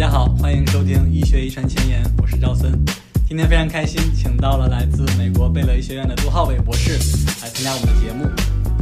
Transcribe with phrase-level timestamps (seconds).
[0.00, 2.72] 大家好，欢迎收听医学遗传前沿，我是赵森。
[3.28, 6.92] 今天非常开心，请到了来自美国贝勒医学院的杜浩伟博士
[7.42, 8.24] 来参加我们的节目。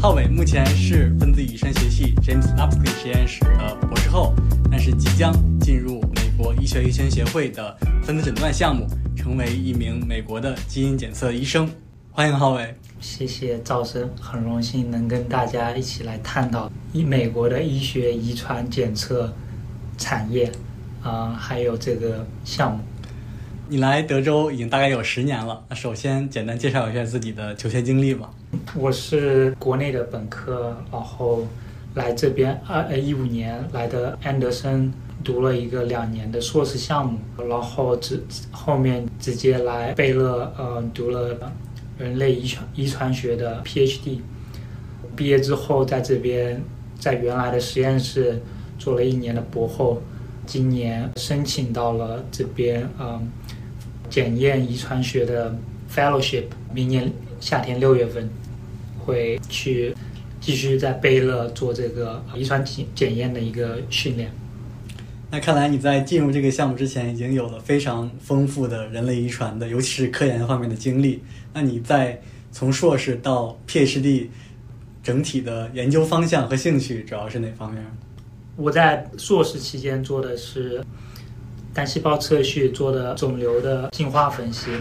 [0.01, 4.33] 浩伟目前是分子遗传学系 James Lapsky 实验室的博士后，
[4.71, 11.69] 但是即将进入美国医学遗传协会的分子诊断项目，成为一名美国的基因检测医生。
[12.13, 12.73] 欢迎浩伟。
[13.01, 19.35] 谢谢赵生，很荣幸能跟大家一起来探讨医美国的医学遗传检测
[19.97, 20.49] 产业，
[21.03, 22.83] 啊、还有这个项目。
[23.71, 28.31] 你来德州已经大概有十年了，那首先简单介绍一下自己的求学经历吧。
[28.75, 31.47] 我是国内的本科，然后
[31.95, 34.91] 来这边二呃一五年来的安德森
[35.23, 41.37] 读了一个两年的硕士项目，然后直后面直接来贝勒呃读了
[41.99, 44.21] 人类遗传遗传学的 PhD。
[45.15, 46.63] 毕业之后在这边
[46.99, 48.41] 在原来的实验室
[48.79, 50.01] 做了一年的博后，
[50.49, 53.31] 今年申请到了这边嗯
[54.09, 55.55] 检验遗传学的
[55.95, 58.27] fellowship，明年夏天六月份
[58.99, 59.95] 会去
[60.41, 64.31] 继续在贝勒做这个遗传检检验的一个训练。
[65.31, 71.23] 那看来你在进入这个项目之前，已经有了非常丰富的人类遗传的，尤其是科研方面的经历。
[71.53, 72.19] 那你在
[72.51, 74.29] 从硕士到 PhD
[75.03, 77.85] 整体的研究方向和兴趣主要是哪方面？
[78.59, 80.85] 我在硕士期间做的是
[81.73, 84.73] 单细胞测序做的肿瘤的进化分析，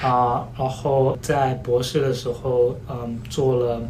[0.00, 3.82] 啊、然后在博士的时候，嗯，做了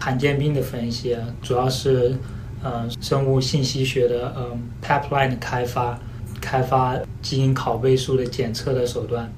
[0.00, 2.16] 罕见病的分析，主要是
[2.64, 6.00] 嗯生物信息学的嗯 pipeline 的开发，
[6.40, 9.30] 开发基因拷贝数的检测的手段。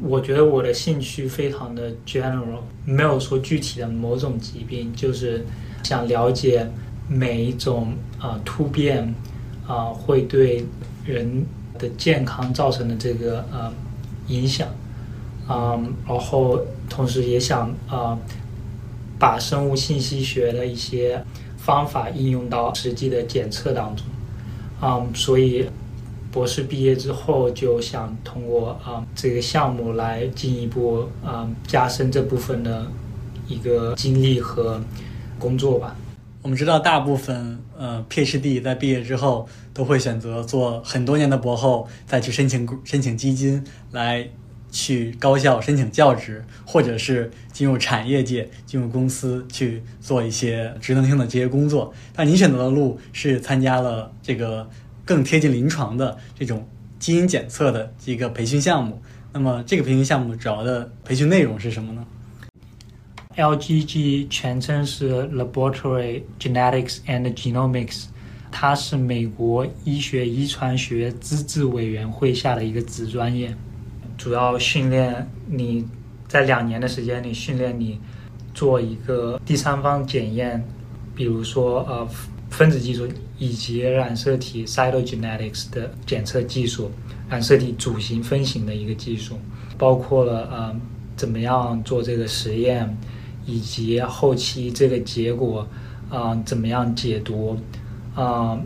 [0.00, 5.44] 我觉得我的兴趣非常的 general，没有说具体的某种疾病，就是
[5.82, 6.66] 想了解
[7.08, 9.14] 每一种啊、突变
[9.66, 10.64] 啊、会对
[11.04, 11.44] 人
[11.78, 13.72] 的健康造成的这个呃
[14.28, 14.68] 影响，
[15.46, 18.18] 啊、然后同时也想啊、
[19.18, 21.22] 把生物信息学的一些
[21.58, 24.06] 方法应用到实际的检测当中，
[24.80, 25.66] 啊、所以
[26.32, 32.86] 博士毕业之后就想通过啊、这个项目来进一步啊、加深这部分的
[33.46, 34.80] 一个经历和
[35.38, 35.94] 工作吧。
[36.44, 44.28] 我们知道，大部分呃 PhD 在毕业之后都会选择做很多年的博后，再去申请申请基金，来
[44.70, 51.94] 去高校申请教职，或者是进入产业界、进入公司去做一些职能性的这些工作。
[52.14, 54.68] 但你选择的路是参加了这个
[55.06, 56.68] 更贴近临床的这种
[56.98, 59.00] 基因检测的一个培训项目。
[59.32, 62.04] 那么这个培训项目主要的培训内容是什么呢？
[63.36, 68.04] LGG 全称是 Laboratory Genetics and Genomics，
[68.52, 73.52] 它是美国医学遗传学资质委员会下的一个子专业，
[74.16, 75.84] 主要训练你
[76.28, 77.98] 在两年的时间里训练你
[78.54, 80.64] 做一个第三方检验，
[81.16, 82.08] 比如说呃
[82.50, 86.88] 分子技术以及染色体 cytogenetics 的检测技术，
[87.28, 89.36] 染色体组型分型的一个技术，
[89.76, 90.76] 包括了呃
[91.16, 92.96] 怎么样做这个实验。
[93.46, 95.66] 以及后期这个结果，
[96.10, 97.58] 啊、怎么样解读，
[98.14, 98.58] 啊、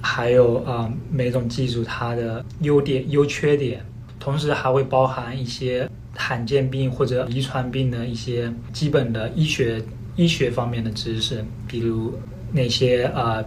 [0.00, 3.84] 还有啊、每种技术它的优点、优缺点，
[4.18, 9.82] 同时还会包含一些罕见病或者遗传病的一些基本的医学
[10.16, 12.14] 医学方面的知识，比如
[12.52, 13.44] 那些啊、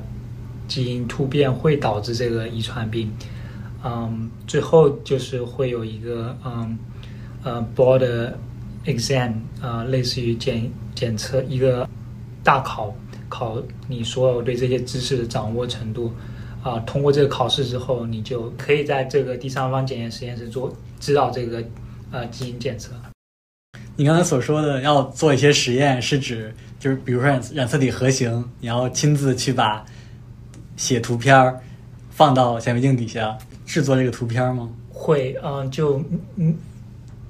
[0.67, 3.11] 基因突变会导致这个遗传病，
[3.83, 6.77] 嗯，最后就是会有一个嗯
[7.43, 8.33] 呃 board
[8.85, 11.87] exam 啊、类似于检检测一个
[12.43, 12.93] 大考，
[13.27, 16.13] 考你所有对这些知识的掌握程度。
[16.61, 20.69] 啊、通过这个考试之后，你就可以在这个第三方检验实验室做
[20.99, 21.63] 知道这个
[22.11, 22.91] 呃基因检测。
[23.95, 29.85] 你刚才所说的要做一些实验，是指就是比如说染染色体核型，你要亲自去把
[30.75, 31.57] 写图片儿
[32.09, 34.69] 放到显微镜底下制作这个图片吗？
[34.89, 36.03] 会，嗯、就
[36.35, 36.53] 嗯，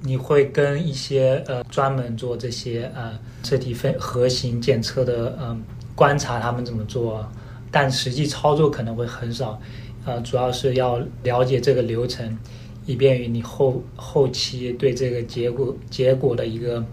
[0.10, 3.12] 你会跟一些呃专门做这些呃
[3.44, 5.62] 色体分核型检测的嗯、
[5.94, 7.24] 观察他们怎么做，
[7.70, 9.62] 但实际操作可能会很少，
[10.06, 12.36] 呃，主要是要了解这个流程，
[12.88, 16.84] 以便于你后后期对这个结果结果的一个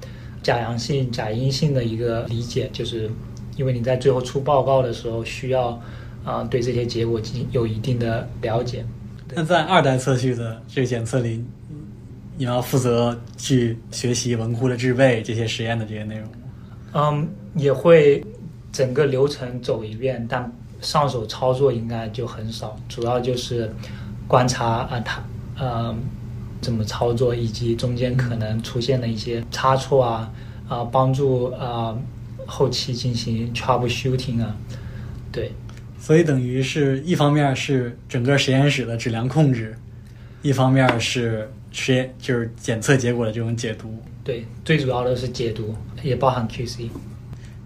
[0.43, 3.11] 假阳性、假阴性的一个理解，就是
[3.57, 5.81] 因为你在最后出报告的时候需要
[6.23, 8.85] 啊、对这些结果进有一定的了解。
[9.35, 11.43] 那在二代测序的这个检测里，
[12.37, 16.37] 你要负责去学习文库的制备这些实验的这些内容吗？
[16.93, 18.25] 嗯，也会
[18.73, 20.51] 整个流程走一遍，但
[20.81, 23.73] 上手操作应该就很少，主要就是
[24.29, 25.23] 观察啊，它
[25.59, 25.95] 呃
[26.61, 30.33] 怎么操作，以及中间可能出现的一些差错啊
[30.69, 31.97] 啊，帮助啊
[32.47, 34.57] 后期进行 troubleshooting 啊，
[35.33, 35.51] 对。
[35.99, 39.77] 所以等于是一方面是整个实验室的质量控制，
[40.47, 43.93] 一方面是实验就是检测结果的这种解读。
[44.23, 46.89] 对，最主要的是解读，也包含 QC。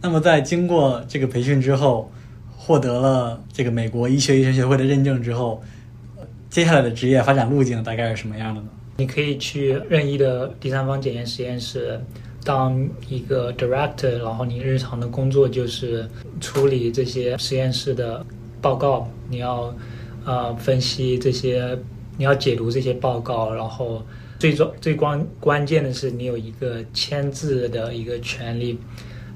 [0.00, 2.10] 那么在经过这个培训之后，
[2.56, 5.62] 获得了这个美国医学医生学会的认证之后，
[6.48, 8.68] 接下来的职业发展路径大概是什么样的呢？
[8.96, 12.00] 你可以去任意的第三方检验实验室
[12.44, 16.08] 当一个 director，然后你日常的工作就是
[16.40, 18.24] 处理这些实验室的
[18.60, 19.74] 报告，你要
[20.24, 21.78] 呃分析这些，
[22.20, 24.04] 你要解读这些报告，然后
[24.38, 28.78] 最重最关关键的是你有一个签字的一个权利。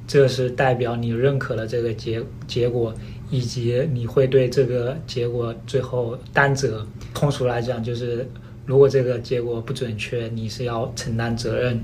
[0.06, 2.94] 这是代表你认可了这个结结果，
[3.30, 6.86] 以及你会对这个结果最后担责。
[7.14, 8.28] 通俗来讲，就是
[8.66, 11.82] 如果这个结果不准确，你是要承担责任。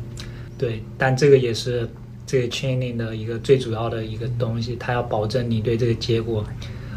[0.59, 1.89] 对，但这个也是
[2.27, 6.45] 这个 training 的一个最主要的一个东西，它要保证你对这个结果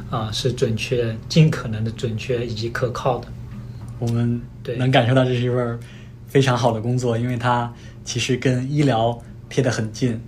[0.09, 3.27] 啊是准确、尽可能的准确以及可靠的。
[4.03, 4.41] 我们
[4.77, 5.79] 能感受到这是一份
[6.27, 7.73] 非常好的工作，因为它
[8.03, 9.17] 其实跟医疗
[9.47, 10.19] 贴得很近。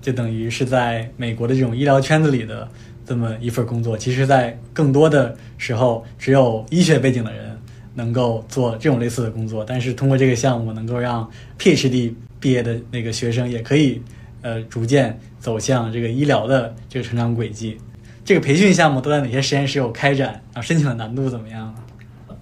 [0.00, 2.66] 就等于是在美国的这种医疗圈子里的
[3.04, 7.58] 这么一份工作，其实，在更多的时候，只有医学背景的人
[7.94, 9.64] 能够做这种类似的工作。
[9.64, 11.28] 但是，通过这个项目，能够让
[11.58, 14.00] PhD 毕业的那个学生也可以，
[14.40, 17.76] 呃，逐渐走向这个医疗的这个成长轨迹。
[18.24, 20.28] 这个培训项目都在哪些实验室有开展？
[20.54, 21.74] 然后申请的难度怎么样？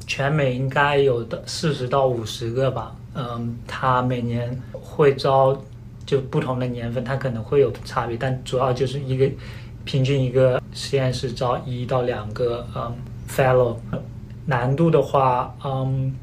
[0.06, 2.96] 全美应该有的四十到五十个吧。
[3.14, 5.56] 嗯，他每年会招。
[6.04, 9.28] 就不同的年份，它可能会有差别，但主要就是一个
[9.84, 12.94] 平均一个实验室招一到两个嗯
[13.28, 13.76] fellow。
[14.44, 16.14] 难度的话，嗯，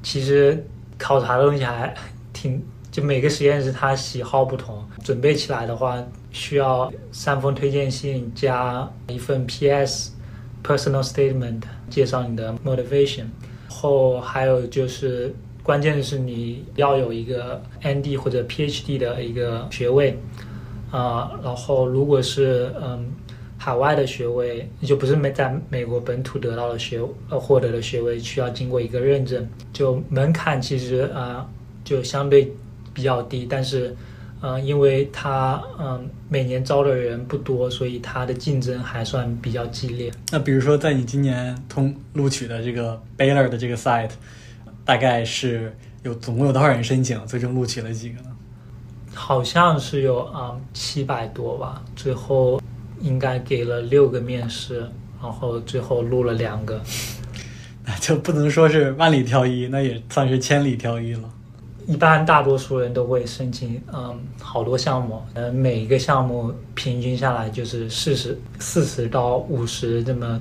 [0.00, 0.64] 其实
[0.96, 1.92] 考察的东西还
[2.32, 4.80] 挺，就每个实验室它喜好不同。
[5.02, 10.12] 准备起来的话，需要三封推荐信加一份 PS
[10.62, 13.24] personal statement，介绍你的 motivation，
[13.68, 15.34] 后还有就是。
[15.60, 20.18] 关键是你要有一个 ND 或者 PhD 的一个学位，
[20.90, 23.06] 啊，然后如果是嗯
[23.58, 31.46] 海外的学位，就不是美在美国本土得到的学呃获得的学位，需要经过一个认证，就门槛其实啊
[31.84, 32.50] 就相对
[32.94, 33.94] 比较低，但是
[34.40, 40.12] 嗯因为它嗯每年招的人不多，所以它的竞争还算比较激烈。
[40.30, 44.10] 那比如说在你今年通录取的这个 Baylor 的这个 site。
[44.84, 47.20] 大概是有总共有多少人申请？
[47.26, 48.30] 最终录取了几个呢？
[49.12, 52.58] 好像是有啊七百多吧，最后
[52.98, 54.88] 应该给了六个面试，
[55.20, 56.80] 然后最后录了两个。
[57.84, 61.28] 那就不能说是万里挑一，那也算是千里挑一了。
[61.88, 70.38] 一般大多数人都会申请嗯好多项目，呃每一个项目平均下来就是四十四十到五十这么，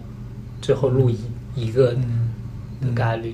[0.61, 1.17] 最后录一
[1.55, 1.93] 一个
[2.81, 3.33] 的概率。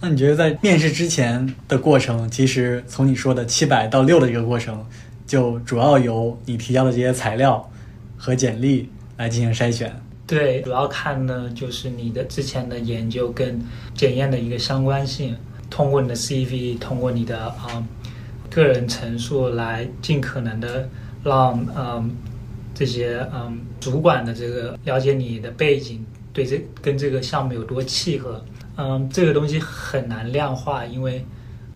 [0.00, 4.82] 那你觉得在面试之前的过程，其实从你说的七百到六的这个过程，
[5.26, 7.70] 就主要由你提交的这些材料
[8.16, 9.94] 和简历来进行筛选？
[10.26, 13.60] 对，主要看呢就是你的之前的研究跟
[13.94, 15.36] 检验的一个相关性，
[15.70, 17.82] 通过你的 CV，通过你的啊
[18.50, 20.88] 个人陈述来尽可能的
[21.22, 22.10] 让嗯
[22.74, 28.44] 这些嗯主管的这个了解你的背景，对这跟这个项目有多契合。
[28.76, 31.24] 嗯，这个东西很难量化，因为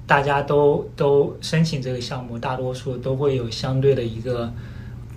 [0.06, 4.52] 大家都都申请这个项目，大多数都会有相对的一个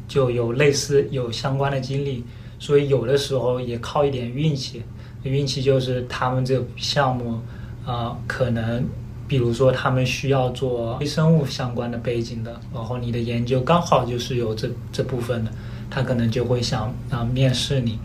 [0.08, 2.24] 就有类似有相关的经历，
[2.60, 4.84] 所以有的时候也靠一点运气。
[5.24, 7.40] 运气就是他们这个项目
[7.88, 8.84] 啊，可能
[9.28, 15.52] 比如说他们需要做微生物相关的背景的，然后你的研究刚好就是有这这部分的，
[15.90, 17.98] 他可能就会想啊面试你。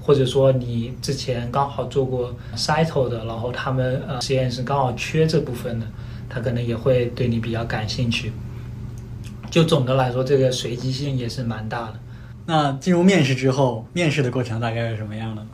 [0.00, 5.86] 或者说你之前刚好做过 cyto 的，然后他们呃实验室刚好缺这部分的，
[6.28, 8.30] 他可能也会对你比较感兴趣。
[9.50, 11.94] 就总的来说，这个随机性也是蛮大的。
[12.46, 15.48] 那进入面试之后，面试的过程大概是什么样的呢？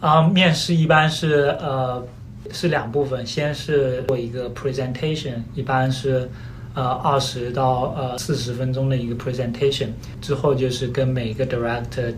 [0.00, 2.04] 啊，面试一般是呃
[2.52, 6.28] 是两部分，先是做一个 presentation，一般是
[6.74, 9.88] 呃二十到呃四十分钟的一个 presentation，
[10.20, 12.14] 之后就是跟每个 director。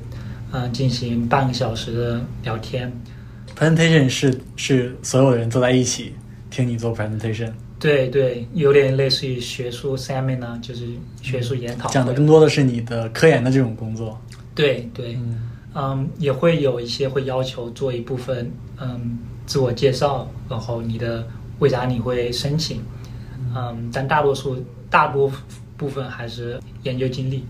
[0.55, 2.93] 嗯，进行半个小时的聊天。
[3.59, 6.13] Presentation 是是所有的人坐在一起
[6.51, 7.51] 听你做 presentation。
[7.81, 10.89] 对对，有点类似于学术 seminar，就是
[11.23, 11.89] 学术研讨。
[11.89, 14.21] 讲的更多的是你的科研的这种工作。
[14.55, 15.19] 对对，
[15.75, 21.27] 嗯，也会有一些会要求做一部分嗯自我介绍，然后你的
[21.59, 22.83] 为啥你会申请，
[23.55, 25.31] 嗯，但大多数大多
[25.77, 27.45] 部分还是研究经历。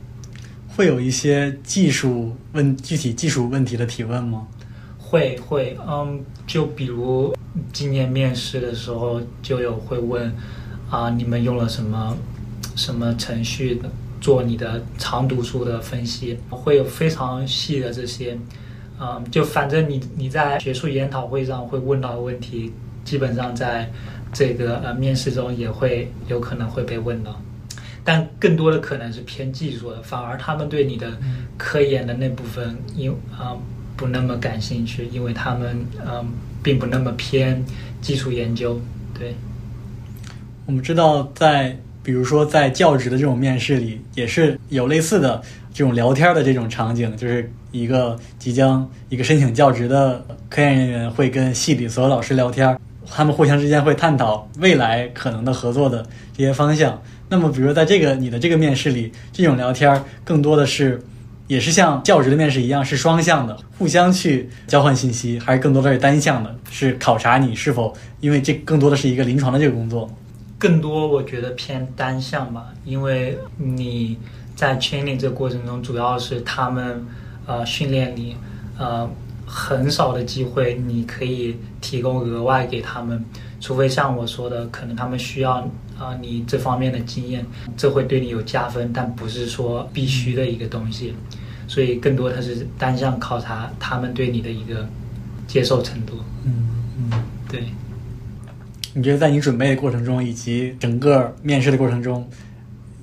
[0.75, 4.47] 会有一些技术问具体技术问题的提问吗？
[4.99, 7.37] 会会，嗯，就比如
[7.73, 10.35] 今年面试的时候就有会问，
[10.89, 12.17] 啊，你们用了什么
[12.75, 13.83] 什么程序
[14.19, 16.39] 做你的长读书的分析？
[16.49, 18.39] 会有非常细的这些，
[19.03, 22.73] 嗯，就反正你你在学术研讨会上会问到的问题，
[23.05, 23.91] 基本上在
[24.33, 27.37] 这个呃面试中也会有可能会被问到。
[28.05, 31.19] 但更多的可能是偏技术的，反而他们对你的
[31.59, 33.57] 科研的那部分，因啊
[33.97, 36.25] 不那么感兴趣，因为他们嗯
[36.63, 37.65] 并不那么偏
[38.01, 38.81] 技术研究。
[39.19, 39.35] 对，
[40.67, 45.41] 我们知道，在比如说在教职的这种面试里，也是有类似的
[45.73, 56.05] 这种聊天的这种场景，就是一个即将一个申请教职的科研人员会跟系里所有老师聊天，他们互相之间会探讨未来可能的合作的
[56.37, 57.01] 这些方向。
[57.29, 61.01] 那么，比如在这个你的这个面试里，这种聊天更多的是，
[61.47, 70.11] 也是像教职的面试一样，是双向的，互相去交换信息，还是更多的是单向的，是考察你是否，因为这更多的是一个临床的这个工作。
[70.63, 74.17] 更多我觉得偏单向吧，因为你
[74.55, 77.05] 在 training 这个过程中，主要是他们
[77.47, 78.37] 呃训练你，
[78.79, 79.11] 呃
[79.45, 83.25] 很少的机会你可以提供额外给他们，
[83.61, 85.69] 除非像我说的，可能他们需要。
[85.99, 91.15] 啊，你这方面的经验，这会对你有加分，但不是说必须的一个东西，
[91.69, 94.89] 所以更多它是单向考察他们对你的一个
[95.47, 96.15] 接受程度。
[96.45, 96.53] 嗯
[96.99, 97.65] 嗯，对。
[98.95, 102.29] 你觉得在你准备的过程中，以及整个面试的过程中，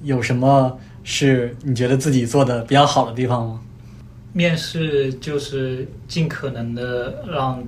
[0.03, 3.59] 有什么是你觉得自己做的比较好的地方吗？
[4.31, 7.63] 面试就是尽可能的让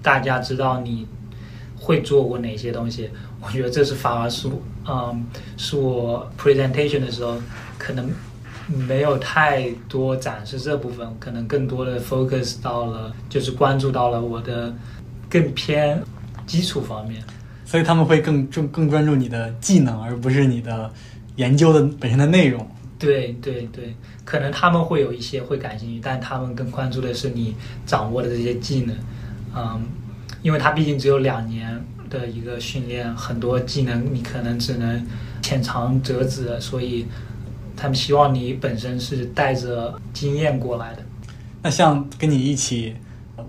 [0.00, 1.04] 大家知道你
[1.76, 3.10] 会做过哪些东西。
[3.42, 4.48] 我觉得这是反而是，
[4.88, 5.26] 嗯，
[5.56, 7.36] 是我 presentation 的时候
[7.76, 8.08] 可能
[8.68, 14.72] 没有太多展示这部分，可能更多的 focus 到了，就是关注到了我的
[15.28, 16.00] 更偏
[16.46, 17.20] 基础方面。
[17.64, 20.90] 所以他们会更重更关注你的技能，而不是你的
[21.36, 22.66] 研究的本身的内容。
[22.98, 23.94] 对对对，
[24.24, 27.54] 可能他们会有一些会感兴趣，但他们更关注的是你
[27.84, 28.96] 掌握的这些技能，
[29.54, 29.82] 嗯，
[30.42, 31.84] 因为他毕竟只有两年。
[32.10, 35.04] 的一个训练，很多技能你可能只能
[35.42, 37.06] 浅尝辄止，所以
[37.76, 41.02] 他们希望你本身是带着经验过来的。
[41.60, 42.94] 那像跟你一起，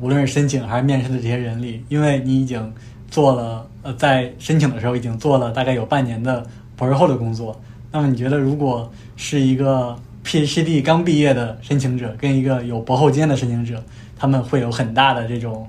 [0.01, 2.73] 无论是申请还是面试的这些人里，因为你已经
[3.15, 6.45] 做了，呃，在申请的时候已经做了大概有半年的
[6.75, 7.57] 博士后的工作，
[7.93, 13.81] 那么你觉得如果是一个 PhD 刚毕业的申请者跟一个有博后经验的申请者，
[14.17, 15.65] 他们会有很大的这种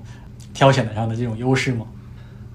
[0.53, 1.85] 挑选的上的这种优势吗？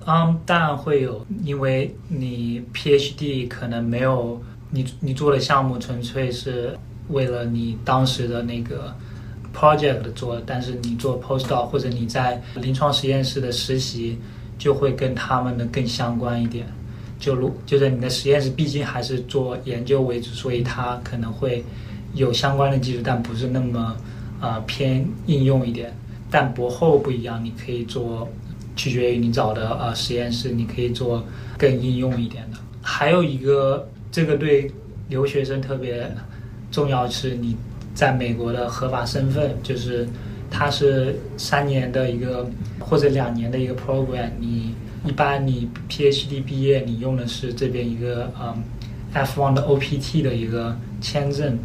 [0.04, 8.94] 嗯，当然会有，因为你 PhD 可能没有你你做的项目纯粹是为了你当时的那个
[9.56, 14.18] project 做，但是你做 postdoc 或者你在临床实验室的实习
[14.62, 16.64] 就会跟他们的更相关一点。
[17.18, 21.64] 就如就在你的实验室，毕竟还是做研究为主，所以它可能会
[22.14, 23.96] 有相关的技术，但不是那么
[24.40, 25.92] 呃偏应用一点。
[26.30, 28.28] 但博后不一样，你可以做。
[28.74, 31.22] 取决于你找的呃实验室，你可以做
[31.58, 32.56] 更应用一点的。
[32.80, 34.72] 还有一个，这个对
[35.10, 36.10] 留学生特别
[36.70, 37.54] 重要是，你
[37.94, 40.08] 在美国的合法身份，就是
[40.52, 44.30] 它是三年的一个或者两年的一个 program。
[44.38, 48.62] 你一般你 PhD 毕业，你用的是这边一个嗯
[49.14, 51.58] F1 的 OPT 的一个签证。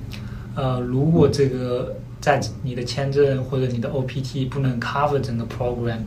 [0.55, 5.99] 呃，如果这个在你的签证或者你的 OPT 不能 cover 整个 program。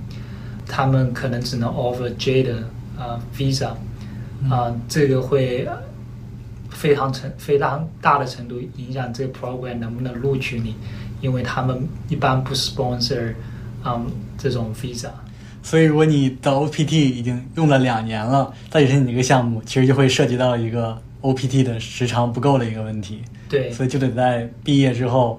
[0.72, 2.58] 他们可能只能 offer J 的
[2.96, 3.72] 啊 visa，
[4.48, 5.68] 啊，这个会
[6.68, 10.76] 非常程非常大的程度影响这个 program 能不能录取你，
[11.20, 13.34] 因为他们一般不 sponsor
[13.82, 14.00] 啊
[14.38, 15.10] 这种 visa。
[15.62, 23.22] 所以，如果你的 OPT 已经用了两年了，再申请这个项目，其实就会涉及到一个 OPT 的时长不够的一个问题。
[23.48, 25.38] 对，所以就得在毕业之后，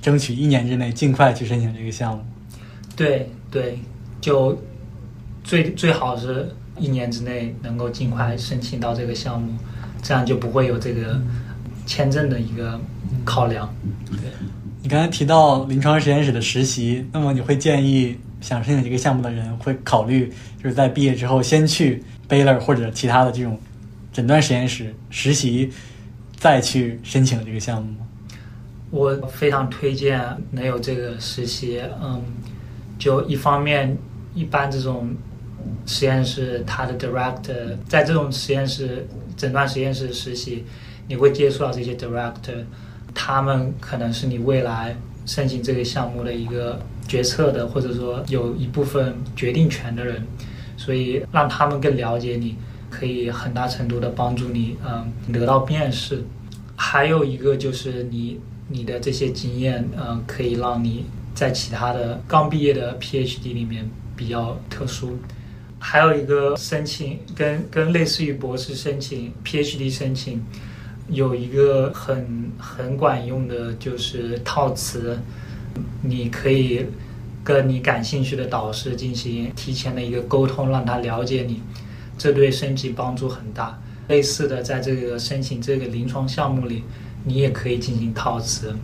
[0.00, 2.24] 争取一年之内尽快去申请这个项目。
[2.96, 3.78] 对对。
[4.22, 4.56] 就
[5.42, 9.52] 最最好是一年之内能够尽快申请到这个项目，
[10.00, 11.20] 这样就不会有这个
[11.86, 12.80] 签证的一个
[13.24, 13.68] 考量。
[14.12, 14.30] 对，
[14.82, 23.58] 你刚才提到临床实验室的实习，那么你会建议想申请这个项目的人会考虑就是在毕业之后先去 Baylor 或者其他的这种
[24.12, 25.70] 诊断实验室实习，
[26.36, 27.98] 再去申请这个项目吗？
[28.90, 30.20] 我非常推荐
[30.50, 32.22] 能有这个实习，嗯，
[32.98, 33.96] 就一方面。
[34.34, 35.14] 一般这种
[35.84, 40.64] 实验室，它的 director 在这种实验室诊断实验室实习，
[41.06, 42.64] 你会接触到这些 director，
[43.14, 50.26] 他们可能是你未来申请这个项目的一个决策的，或者说有一部分决定权的人，
[50.76, 52.56] 所以让他们更了解你，
[52.90, 56.24] 可以很大程度的帮助你，嗯，得到面试。
[56.76, 61.04] 还有一个就是你你的这些经验，嗯，可以让你
[61.34, 65.18] 在其他的刚毕业的 PhD 里面比较特殊。
[65.78, 70.40] 还有一个申请跟跟类似于博士申请 PhD 申请
[71.12, 75.18] 有一个很很管用的就是套词，
[76.00, 76.86] 你可以
[77.44, 81.60] 跟你感兴趣的导师进行提前的一个沟通，让他了解你，
[82.16, 83.78] 这对申请帮助很大。
[84.08, 86.82] 类似的，在这个申请这个临床项目里，
[87.24, 88.74] 你也可以进行套词，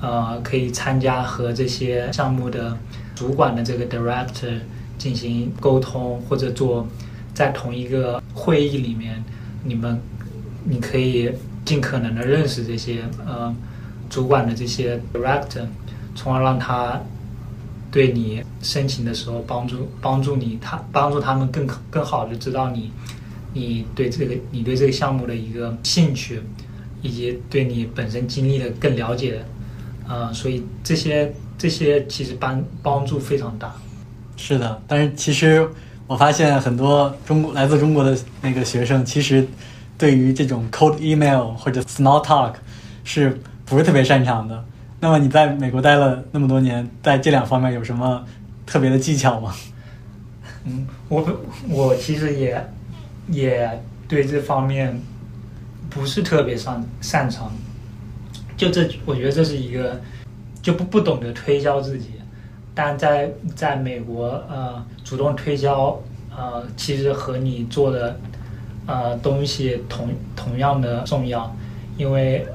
[0.00, 2.76] 呃，可以参加和这些项目的
[3.14, 4.58] 主管的这个 director
[4.98, 6.86] 进行沟通，或者做
[7.32, 9.22] 在同一个会议里面，
[9.62, 10.00] 你们
[10.64, 11.30] 你可以
[11.64, 13.54] 尽可能的认识这些呃
[14.08, 15.66] 主管的这些 director，
[16.14, 17.00] 从而让他
[17.90, 22.90] 对你申请的时候帮助帮助你，他帮助他们更更好的知道你。
[23.56, 26.42] 你对这个，你对这个项目的一个兴趣，
[27.02, 29.44] 以及对你本身经历的更了解，
[30.08, 33.72] 呃，所以这些这些其实帮帮助非常大。
[34.36, 35.68] 是的，但是其实
[36.08, 39.46] 我发现很多中国来自中国的那个学生，其实
[39.96, 42.54] 对于这种 cold email 或者 small talk
[43.04, 44.64] 是不是特别擅长的？
[45.00, 48.24] 那么你在美国待了那么多年，在这两方面有什么
[48.66, 49.54] 特别的技巧吗？
[50.64, 52.62] 嗯，我我其实也。
[53.28, 55.00] 也对这方面
[55.88, 57.50] 不是特别擅擅长，
[58.54, 59.98] 就这，我觉得这是一个
[60.60, 62.10] 就不不懂得推销自己，
[62.74, 65.98] 但在在美国，呃，主动推销，
[66.36, 68.20] 呃，其实和你做的
[68.86, 71.54] 呃东西同同样的重要，
[71.96, 72.46] 因为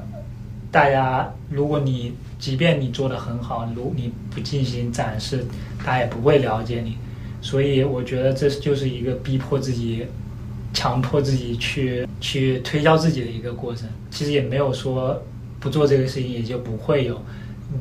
[0.72, 5.46] 大家如果你即便你做的很好，如你不进行展示，
[5.80, 6.98] 大家也不会了解你，
[7.42, 10.06] 所以我觉得这就是一个逼迫自己。
[10.72, 15.20] 强迫自己去去推销自己的一个过程，其实也没有说
[15.60, 17.20] 不做这个事情也就不会有。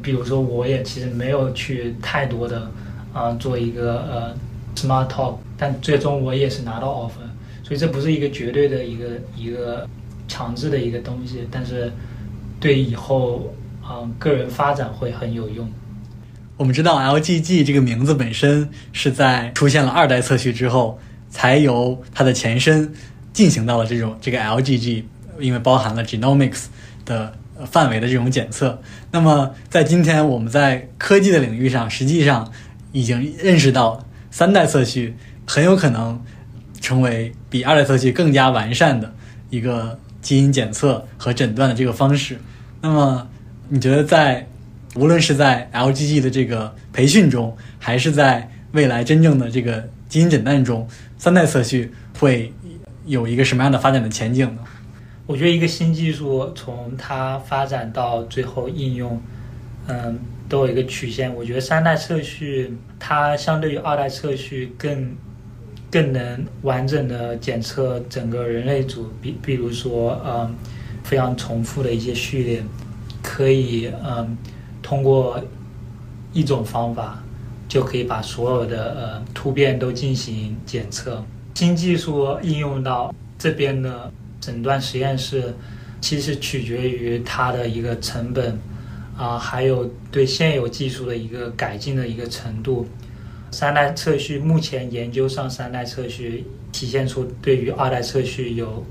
[0.02, 2.66] 比如说，我也其实没有去太多的
[3.12, 4.34] 啊做一个呃
[4.74, 7.27] smart talk，但最终我也是拿到 offer，
[7.68, 9.87] 所以这不是一个绝对的一个一个
[10.26, 11.92] 强制的一个东西，但是
[12.59, 13.54] 对以后
[13.87, 15.70] 嗯个人发展会很有用。
[16.57, 20.98] 我们知道 LGG 这个名字本身是在出现了二代测序之后。
[21.31, 22.90] 才由它的前身
[23.35, 25.04] 进行到了这种这个 LGG，
[25.38, 26.68] 因为包含了 genomics
[27.04, 28.81] 的范围的这种检测。
[29.12, 32.50] 那么在今天我们在科技的领域上，实际上
[32.92, 35.14] 已经认识到三代测序
[35.46, 36.18] 很有可能
[36.81, 39.12] 成为比二代测序更加完善的
[39.50, 42.38] 一个基因检测和诊断的这个方式。
[42.80, 43.28] 那么
[43.68, 44.46] 你觉得在
[44.94, 50.87] 无论是在 LGG 的这个培训中，还是在未来真正的这个基因诊断中？
[51.16, 52.52] 三代测序会
[53.06, 54.62] 有一个什么样的发展的前景呢？
[55.26, 59.20] 我觉得一个新技术从它发展到最后应用，
[59.87, 61.34] 嗯，都有一个曲线。
[61.34, 65.14] 我觉得三代测序它相对于二代测序更
[65.90, 70.55] 更能完整的检测整个人类组，比比如说，嗯，
[71.05, 72.64] 非常重复的一些序列，
[73.22, 74.37] 可以嗯
[74.83, 75.42] 通过
[76.33, 77.22] 一种方法。
[77.68, 81.22] 就可以把所有的呃突变都进行检测。
[81.55, 85.55] 新技术应用到这边的诊断实验室，
[86.01, 88.59] 其实取决于它的一个成本
[89.18, 92.87] 啊，还有对现有技术的一个改进的一个程度。
[93.50, 98.84] 三代测序目前研究上，三代测序体现出对于二代测序有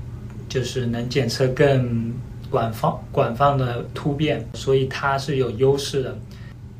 [0.48, 2.12] 就是能检测更
[2.50, 6.18] 广泛广泛的突变，所以它是有优势的。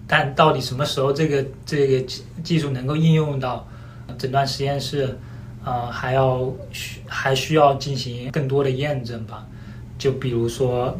[0.07, 2.07] 但到底什么时候这个这个
[2.43, 3.69] 技术能够应用到
[4.17, 5.17] 诊断实验室，
[5.65, 9.47] 呃，还要需还需要进行更多的验证吧？
[9.99, 10.99] 就比如说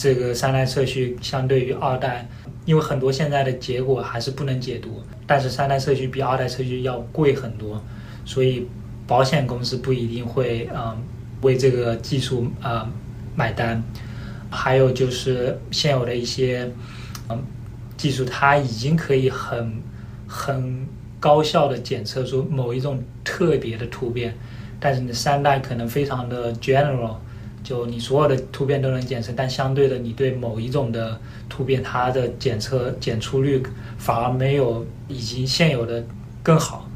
[0.00, 2.26] 这个三代测序相对于二代，
[2.64, 7.84] 因为很多现在的结果还是不能解读，但是三代测序比二代测序要贵很多，
[8.24, 8.66] 所以
[9.06, 10.96] 保险公司不一定会嗯
[11.42, 12.88] 为这个技术呃
[13.36, 13.82] 买单。
[14.48, 16.72] 还有就是现有的一些
[17.28, 17.38] 嗯。
[18.00, 19.74] 技术它已经可以很
[20.26, 20.86] 很
[21.20, 24.34] 高效的检测出某一种特别的突变，
[24.80, 27.16] 但是你三代可能非常的 general，
[27.62, 33.62] 就你所有的突变都能检测，但相对的你对某一种的突变它的检测检出率
[33.98, 36.04] 反而没有已经现有的
[36.42, 36.88] 更好，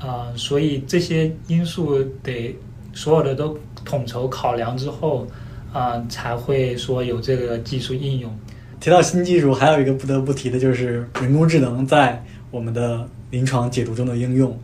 [0.00, 2.54] 呃，所以这些因素得
[2.92, 5.26] 所有的都统筹考量之后，
[5.72, 8.32] 啊、才会说有这个技术应用。
[8.78, 14.56] 提到新技术，还有一个不得不提的就是人工智能在我们的临床解读中的应用，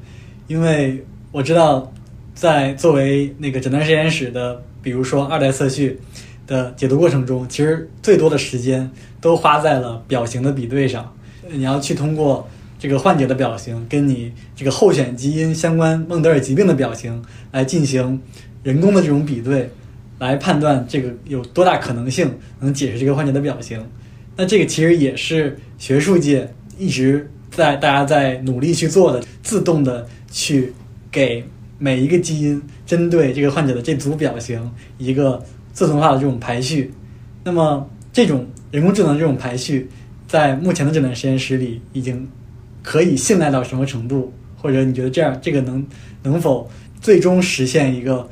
[0.46, 1.90] 因为我知道，
[2.34, 5.98] 在作为那个诊断实验室的，比如说二代测序
[6.46, 8.90] 的解读过程中，其实最多的时间
[9.20, 11.14] 都花在了表型的比对上。
[11.50, 18.20] 你要去通过这个患者的表型跟你这个候选基因相关孟德尔疾病的表型来进行
[18.62, 19.70] 人工的这种比对，
[20.18, 23.84] 来判断这个有多大可能性能解释这个患者的表型。
[24.36, 30.72] 那这个其实也是学术界一直在大家在努力去做的，自动的去
[31.10, 31.44] 给
[31.80, 36.94] 每一个基因针对这个患者的这组表型一个自动化的这种排序。
[37.42, 39.88] 那么这种人工智能这种排序，
[40.28, 42.28] 在目前的诊断实验室里已经
[42.82, 44.32] 可以信赖到什么程度？
[44.56, 45.84] 或者你觉得这样这个能
[46.22, 48.28] 能否最终实现一个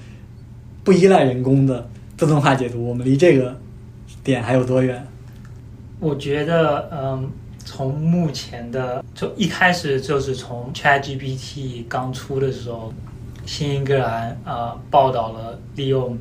[0.85, 2.87] 不依赖人工的自动化解读？
[2.87, 3.59] 我们离这个
[4.23, 5.03] 点还有多远？
[5.99, 7.31] 我觉得，嗯，
[7.65, 12.93] 从目前的就一开始就是从 ChatGPT 刚出的时候，
[13.49, 16.17] 新英格兰啊、报道了利用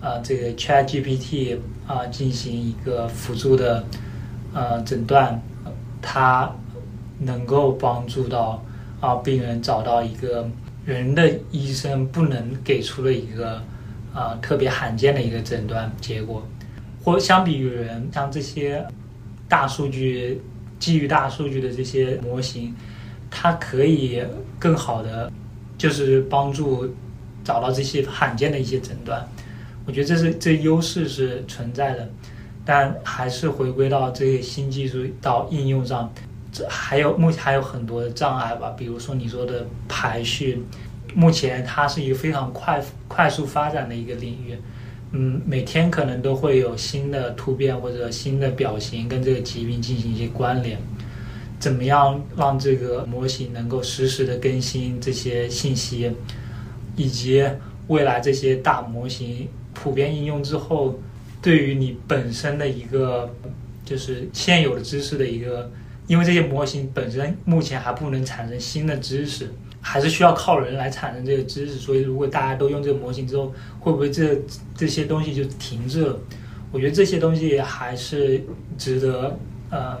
[0.00, 3.84] 啊、这个 ChatGPT 啊、进行一个辅助的
[4.54, 5.38] 呃诊断，
[6.00, 6.50] 它
[7.18, 8.64] 能够帮助到
[8.98, 10.48] 啊、病人找到一个
[10.86, 13.62] 人的医生不能给出的一个
[14.14, 16.42] 啊、特别罕见的一个诊断结果，
[17.04, 18.82] 或相比于人，像这些
[19.50, 20.40] 大数据
[20.78, 22.74] 基于大数据的这些模型，
[23.30, 24.22] 它可以
[24.58, 25.30] 更好的
[25.80, 26.86] 就是帮助
[27.42, 29.26] 找到这些罕见的一些诊断。
[29.86, 32.06] 我觉得这是这优势是存在的，
[32.66, 36.12] 但还是回归到这个新技术到应用上，
[36.52, 40.62] 这还有目前还有很多的障碍吧，比如说你说的排序，
[41.14, 44.58] 目前它是一个非常快快速发展的一个领域。
[45.12, 50.78] 嗯，每天可能都会有新的突变或者新的表型跟这个疾病进行一些关联。
[51.60, 56.10] 怎么样让这个模型能够实时的更新这些信息，
[56.96, 57.46] 以及
[57.86, 60.98] 未来这些大模型普遍应用之后，
[61.42, 63.32] 对于你本身的一个
[63.84, 65.70] 就是现有的知识的一个，
[66.06, 71.74] 因为这些模型本身目前还不能产生新的知识，还是需要靠人来产生这个知识。
[71.74, 74.34] 所以，如果大家都用这个模型之后，会不会这
[74.74, 76.18] 这些东西就停滞了？
[76.72, 78.40] 我觉得这些东西还是
[78.78, 79.36] 值得
[79.70, 79.98] 呃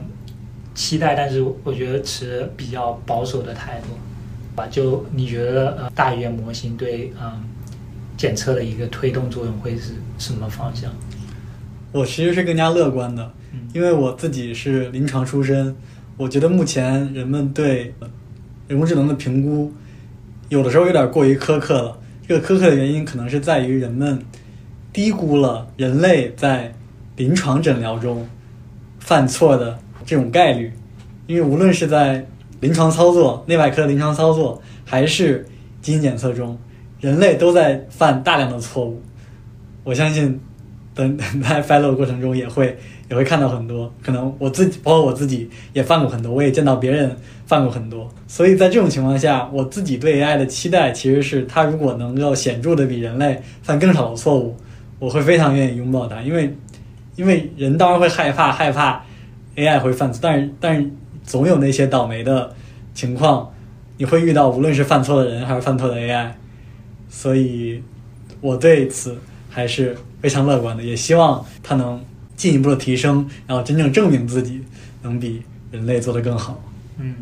[0.80, 3.88] 期待，但是我觉得持比较保守的态度
[4.56, 4.66] 吧。
[4.70, 7.44] 就你觉得呃大语言模型对嗯、
[8.16, 10.90] 检测的一个推动作用会是什么方向？
[11.92, 15.76] 我其实是更加乐观的嗯，因为我自己是临床出身，
[16.16, 18.08] 我觉得目前人们对呃
[18.66, 19.70] 人工智能的评估，
[20.48, 21.98] 有的时候有点过于苛刻了。
[22.26, 24.24] 这个苛刻的原因可能是在于人们
[24.94, 26.74] 低估了人类在
[27.16, 28.26] 临床诊疗中
[28.98, 30.72] 犯错的这种概率，
[31.26, 32.26] 因为无论是在
[32.60, 35.46] 临床操作、内外科临床操作，还是
[35.80, 36.58] 基因检测中，
[37.00, 39.00] 人类都在犯大量的错误。
[39.82, 40.38] 我相信
[40.94, 42.76] 等等在 follow 过程中也会
[43.08, 54.54] 也会看到很多，可能我自己包括我自己也犯过很多，我也见到别人犯过很多，所以在这种情况下，我自己对 AI 的期待其实是它如果能够显著的比人类犯更少的错误，
[54.98, 56.54] 我会非常愿意拥抱它，因为
[57.16, 59.02] 因为人当然会害怕害怕
[59.56, 60.90] AI 会犯错，但是但是
[61.24, 62.54] 总有那些倒霉的
[62.94, 63.52] 情况，
[63.96, 66.30] 你会遇到无论是犯错的人还是犯错的 AI，
[67.08, 67.82] 所以
[68.40, 72.00] 我对此还是非常乐观的，也希望它能
[72.36, 74.62] 进一步的提升，然后真正证明自己
[75.02, 76.60] 能比人类做得更好。
[76.98, 77.14] 嗯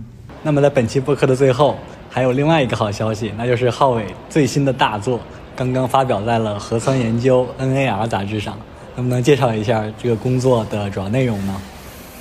[0.42, 1.76] 那么在本期播客的最后，
[2.08, 5.18] 还有另外一个好消息，那就是浩伟最新的大作
[5.56, 8.56] 刚刚发表在了《核酸研究》NAR 杂志上，
[8.94, 11.60] 能不能介绍一下这个工作的主要内容呢？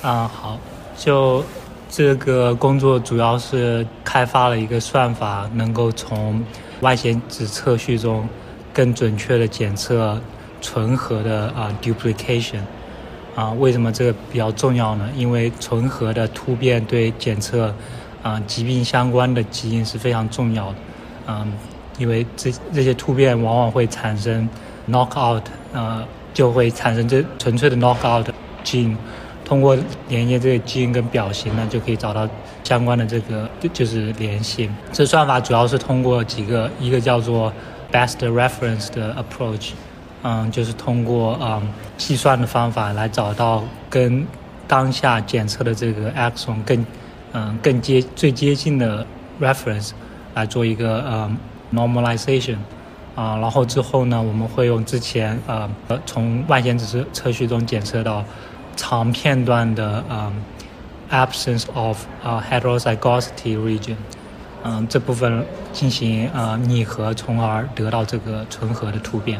[0.00, 0.56] 啊好，
[0.96, 1.42] 就
[1.90, 6.40] 这个工作主要是开发了一个算法，能够从
[6.82, 8.28] 外显子测序中
[8.72, 10.20] 更准确的检测
[10.60, 12.60] 纯核的啊 duplication。
[13.34, 15.08] 啊，为什么这个比较重要呢？
[15.16, 17.72] 因为纯核的突变对检测
[18.22, 20.76] 啊疾病相关的基因是非常重要的。
[21.28, 21.52] 嗯，
[21.98, 24.48] 因为这这些突变往往会产生
[24.90, 28.26] knockout，呃，就会产生这纯粹的 knockout
[28.64, 28.96] gene。
[29.48, 29.74] 通过
[30.08, 32.28] 连接这个基因跟表型呢，就可以找到
[32.62, 34.68] 相关的这个就是联系。
[34.92, 37.50] 这算法主要是通过几个，一个叫做
[37.90, 39.70] best reference 的 approach，
[40.22, 41.62] 嗯，就是通过嗯
[41.96, 44.26] 计算的方法来找到跟
[44.66, 46.86] 当下检测的这个 exon 更
[47.32, 49.06] 嗯更接最接近的
[49.40, 49.92] reference，
[50.34, 51.36] 来做一个呃
[51.72, 52.56] normalization
[53.14, 55.66] 啊，然后之后呢，我们会用之前呃
[56.04, 58.22] 从外显子测测序中检测到
[58.78, 60.32] 长片段的呃
[61.10, 63.96] absence of 啊 heterozygosity region，
[64.62, 69.38] 嗯，这部分进行呃拟合，从而得到这个纯合的突变。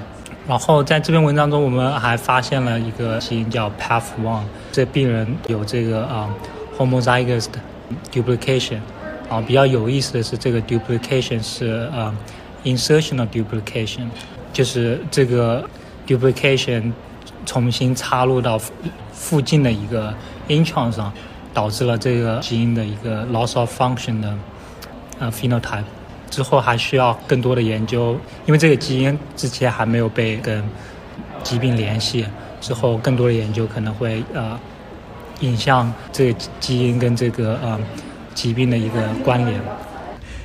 [0.49, 6.29] 然后在这篇文章中，我们还发现了一个基因叫 PAF1，这病人有这个啊
[6.77, 7.47] homozygous
[8.13, 8.81] duplication，
[9.31, 12.13] 啊比较有意思的是，这个 duplication 是呃
[12.65, 14.09] insertional duplication，
[14.53, 15.65] 就是这个
[16.07, 16.93] duplication
[17.49, 18.61] 重新插入到
[19.11, 20.15] 附近的一个
[20.49, 21.11] intron 上，
[21.55, 24.37] 导致了这个基因的一个 loss of function 的
[25.19, 25.85] 呃 phenotype。
[26.29, 30.63] 之后还需要更多的研究，因为这个基因之前还没有被跟
[31.43, 32.27] 疾病联系。
[32.61, 34.61] 之后更多的研究可能会呃
[35.41, 37.81] 影像这个基因跟这个呃
[38.35, 39.59] 疾病的一个关联。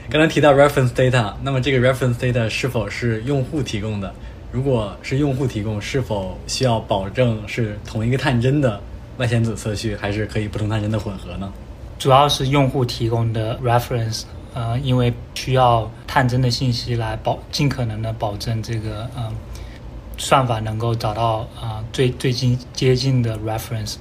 [0.09, 4.13] 刚才提到 reference data，那么这个 reference data 是否是用户提供的？
[4.53, 8.79] 如果是用户提供，是否需要保证是同一个探针的
[9.17, 11.51] 外显子测序，还是可以不同探针的混合呢？
[11.97, 14.21] 主要是用户提供的 reference。
[14.53, 19.33] 呃，因为需要探针的信息来保，尽可能的保证这个呃
[20.19, 23.95] 算法能够找到啊最最近接近的 reference。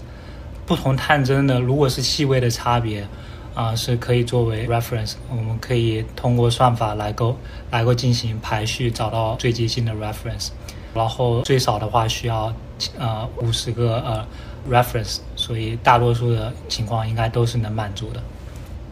[0.67, 3.09] 不同探针的，如果是细微的差别
[3.55, 5.15] 啊，是可以作为 reference。
[5.31, 7.37] 我们可以通过算法来够
[7.71, 10.49] 来够进行排序，找到最接近的 reference。
[10.95, 12.55] 然后最少的话需要
[12.99, 14.27] 呃五十个呃
[14.71, 18.23] reference，所以大多数的情况应该都是能满足的。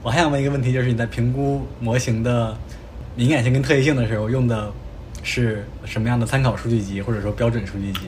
[0.02, 2.56] 我还想问一个问题，就是你在评估模型的
[3.14, 4.72] 敏感性跟特异性的时候，用的
[5.22, 8.00] 是什么样的参考数据集，或者说标准数据集？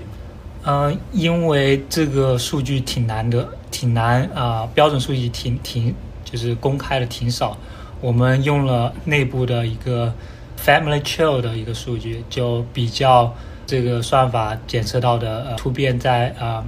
[0.65, 5.95] 嗯，因为这个数据挺难的，挺难啊，标准数据挺挺
[6.33, 7.57] 就是公开的挺少。
[8.01, 10.13] 我们用了内部的一个
[10.59, 13.33] family tree 的一个数据，就比较
[13.67, 16.65] 这个算法检测到的呃突变在啊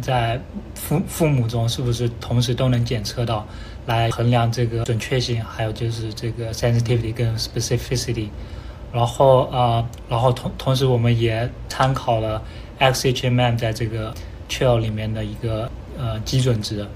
[0.00, 0.40] 在
[0.74, 3.46] 父父母中是不是同时都能检测到。
[3.86, 8.28] 来衡量这个准确性，还有就是这个 sensitivity 跟 specificity，
[8.90, 12.42] 然后啊，然后同同时我们也参考了
[12.80, 14.14] XHMM 在这个
[14.48, 16.86] trail 里面的一个呃基准值，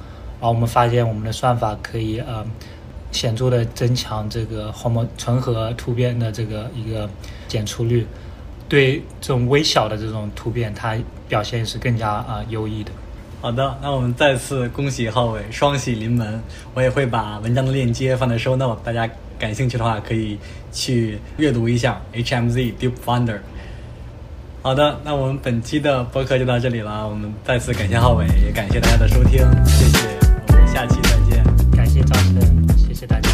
[0.40, 2.44] 然后我们发现我们的算法可以呃
[3.10, 7.08] 显著的增强这个 homo 纯合突变的这个一个
[7.48, 8.06] 检出率，
[8.68, 10.96] 对这种微小的这种突变，它
[11.28, 12.90] 表现是更加啊优异的。
[13.40, 16.42] 好的，那我们再次恭喜浩伟双喜临门。
[16.74, 20.36] 我也会把文章的链接放在 show note，大家感兴趣的话可以
[20.72, 23.38] 去阅读一下 HMZ Deep Finder。
[24.60, 27.08] 好的，那我们本期的播客就到这里了。
[27.08, 30.17] 我们再次感谢浩伟，也感谢大家的收听，谢谢。
[30.78, 31.42] 下期再见。
[31.72, 33.27] 感谢赵晨，谢谢大家。